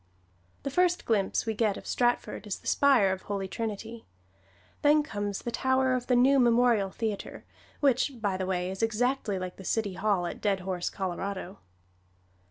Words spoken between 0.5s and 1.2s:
The first